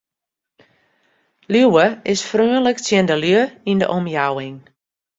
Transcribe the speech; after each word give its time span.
Liuwe 1.51 1.85
is 2.13 2.27
freonlik 2.29 2.77
tsjin 2.81 3.07
de 3.09 3.15
lju 3.23 3.43
yn 3.71 3.81
de 3.81 3.87
omjouwing. 3.97 4.57